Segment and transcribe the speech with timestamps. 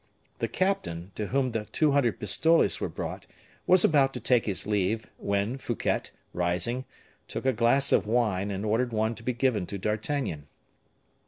[0.39, 3.27] The captain, to whom the two hundred pistoles were brought,
[3.67, 6.85] was about to take his leave, when Fouquet, rising,
[7.27, 10.47] took a glass of wine, and ordered one to be given to D'Artagnan.